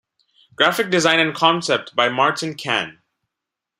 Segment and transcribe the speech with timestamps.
[0.55, 3.03] Graphic design and concept by Martin Kann.